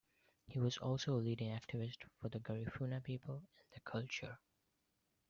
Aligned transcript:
He 0.47 0.57
was 0.57 0.79
also 0.79 1.13
a 1.13 1.21
leading 1.21 1.49
activist 1.55 1.97
for 2.19 2.27
the 2.27 2.39
Garifuna 2.39 3.03
people 3.03 3.33
and 3.35 3.71
their 3.71 3.81
culture. 3.85 4.39